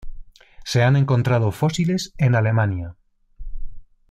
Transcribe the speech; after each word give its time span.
Se 0.65 0.81
han 0.81 0.95
encontrado 0.95 1.51
fósiles 1.51 2.11
en 2.17 2.33
Alemania. 2.33 2.95